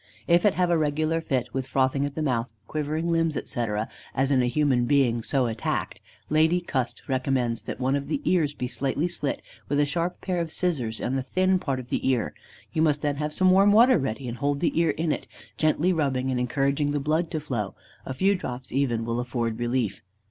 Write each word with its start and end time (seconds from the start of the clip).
If 0.27 0.45
it 0.47 0.55
have 0.55 0.71
a 0.71 0.77
regular 0.79 1.21
fit, 1.21 1.53
with 1.53 1.67
frothing 1.67 2.07
at 2.07 2.15
the 2.15 2.23
mouth, 2.23 2.51
quivering 2.67 3.11
limbs, 3.11 3.37
etc., 3.37 3.87
as 4.15 4.31
in 4.31 4.41
a 4.41 4.47
human 4.47 4.85
being 4.85 5.21
so 5.21 5.45
attacked, 5.45 6.01
Lady 6.27 6.59
Cust 6.59 7.03
recommends 7.07 7.61
that 7.61 7.79
one 7.79 7.95
of 7.95 8.07
the 8.07 8.19
ears 8.25 8.55
be 8.55 8.67
slightly 8.67 9.07
slit 9.07 9.43
with 9.69 9.79
a 9.79 9.85
sharp 9.85 10.19
pair 10.19 10.39
of 10.39 10.51
scissors 10.51 10.99
in 10.99 11.15
the 11.17 11.21
thin 11.21 11.59
part 11.59 11.79
of 11.79 11.89
the 11.89 12.09
ear. 12.09 12.33
You 12.73 12.81
must 12.81 13.03
then 13.03 13.17
have 13.17 13.31
some 13.31 13.51
warm 13.51 13.71
water 13.73 13.99
ready 13.99 14.27
and 14.27 14.37
hold 14.39 14.59
the 14.59 14.75
ear 14.79 14.89
in 14.89 15.11
it, 15.11 15.27
gently 15.55 15.93
rubbing 15.93 16.31
and 16.31 16.39
encouraging 16.39 16.93
the 16.93 16.99
blood 16.99 17.29
to 17.29 17.39
flow, 17.39 17.75
a 18.03 18.15
few 18.15 18.33
drops 18.33 18.71
even 18.71 19.05
will 19.05 19.19
afford 19.19 19.59
relief. 19.59 20.01